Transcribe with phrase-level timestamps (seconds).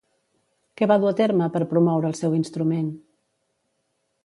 [0.79, 2.91] Què va dur a terme per promoure el seu instrument?